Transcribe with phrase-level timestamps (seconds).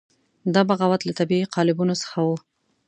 [0.53, 2.35] دا بغاوت له طبیعي قالبونو څخه وو.